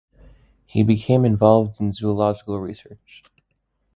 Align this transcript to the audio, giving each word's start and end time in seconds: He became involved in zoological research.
He 0.65 0.81
became 0.81 1.25
involved 1.25 1.79
in 1.79 1.91
zoological 1.91 2.59
research. 2.59 3.21